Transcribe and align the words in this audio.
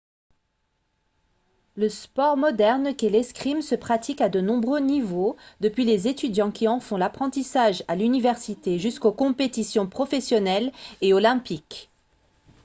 le 1.75 1.87
sport 1.87 2.35
moderne 2.35 2.95
qu'est 2.95 3.11
l'escrime 3.11 3.61
se 3.61 3.75
pratique 3.75 4.19
à 4.19 4.29
de 4.29 4.41
nombreux 4.41 4.79
niveaux 4.79 5.37
depuis 5.59 5.85
les 5.85 6.07
étudiants 6.07 6.49
qui 6.49 6.67
en 6.67 6.79
font 6.79 6.97
l'apprentissage 6.97 7.83
à 7.87 7.95
l'université 7.95 8.79
jusqu'aux 8.79 9.11
compétitions 9.11 9.85
professionnelles 9.85 10.71
et 11.01 11.13
olympiques 11.13 11.91